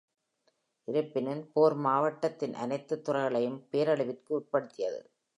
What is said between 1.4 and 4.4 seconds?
போர் மாவட்டத்தின் அனைத்து துறைகளையும் பேரழிவிற்கு